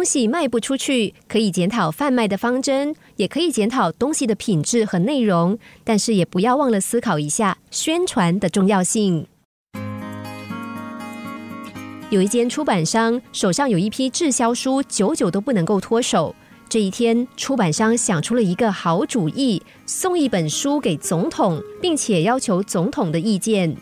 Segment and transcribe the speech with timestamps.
[0.00, 9.26] 东西卖不出去，可以检讨贩卖的方针，也可以检讨东西的品质和内容，但是也不要忘了思考一下宣传的重要性。
[12.08, 16.34] 有一间出版商手上有一批滞销书，久久都不能够脱手。
[16.66, 23.76] 这一天，出版商想出了一个好主意，送一本书给总统，并且要求总统的意见。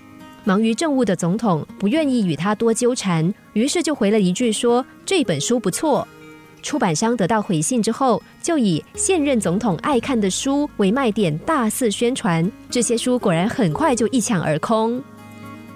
[0.49, 6.09] 忙于政务的总统不愿意与他多纠缠，于是就回了一句说：“这本书不错。”
[6.65, 12.51] 出版商得到回信之后，就以现任总统爱看的书为卖点，大肆宣传。
[12.71, 15.03] 这些书果然很快就一抢而空。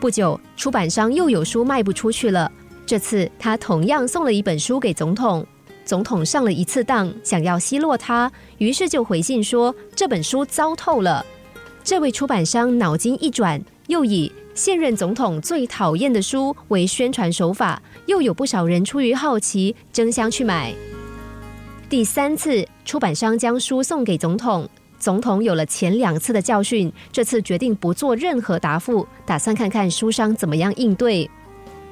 [0.01, 2.51] 不久，出版商又有书卖不出去了。
[2.87, 5.47] 这次他同样送了一本书给总统，
[5.85, 11.23] 总统上了一次当，想要奚落他，于是就回信说：“这本书糟透了。”
[11.85, 20.73] 这位出版商脑筋一转，又以现任总统最讨厌的书为宣传手法，又有不少人出于好奇争相去买。
[21.89, 31.31] 第三次，出版商将书送给总统，总统有了前两次的教训，这次决定不做任何答复，打算看看书商怎么样应对。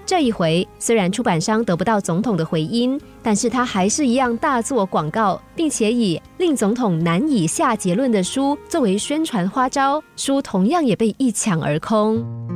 [0.07, 12.50] 这一回，虽然出版商得不到总统的回音，但是他还是一样大做广告，并且以令总统难以下结论的书作为宣传花招，书同样也被一抢而空。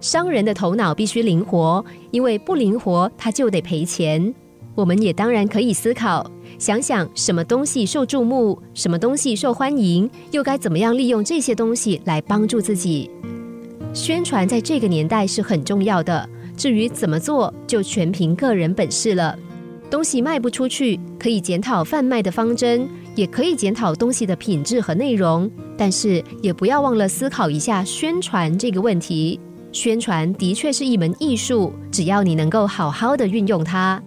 [0.00, 4.34] 商人的头脑必须灵活，因为不灵活他就得赔钱。
[4.74, 13.10] 我们也当然可以思考，想想什么东西受注目，什么东西受欢迎，又该怎么样利用这些东西来帮助自己。
[13.94, 19.38] 宣传在这个年代是很重要的，至于怎么做，就全凭个人本事了。
[19.88, 29.40] 东西卖不出去，可以检讨贩卖的方针，也可以检讨东西的品质和内容，但是也不要忘了思考一下宣传这个问题。
[29.76, 34.02] 宣传的确是一门艺术，只要你能够好好的运用它。